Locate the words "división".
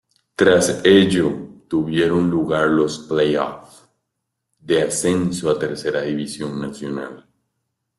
6.01-6.59